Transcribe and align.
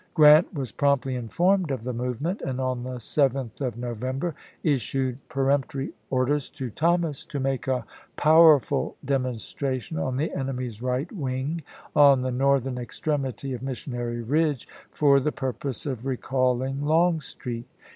Grant 0.15 0.51
was 0.51 0.71
promptly 0.71 1.13
informed 1.15 1.69
of 1.69 1.83
the 1.83 1.93
movement, 1.93 2.41
and 2.41 2.59
on 2.59 2.81
the 2.81 2.95
7th 2.95 3.61
of 3.61 3.77
November 3.77 4.33
issued 4.63 5.19
per 5.29 5.51
emptory 5.51 5.91
orders 6.09 6.49
to 6.49 6.71
Thomas 6.71 7.23
to 7.25 7.39
make 7.39 7.67
a 7.67 7.85
powerful 8.15 8.95
dem 9.05 9.25
onstration 9.25 10.03
on 10.03 10.15
the 10.15 10.33
enemy's 10.35 10.81
right 10.81 11.11
wing 11.11 11.61
on 11.95 12.23
the 12.23 12.31
northern 12.31 12.79
extremity 12.79 13.53
of 13.53 13.61
Missionary 13.61 14.23
Ridge 14.23 14.67
for 14.89 15.19
the 15.19 15.31
purpose 15.31 15.85
of 15.85 16.03
re 16.07 16.17
calling 16.17 16.81
Lougstreet. 16.81 17.65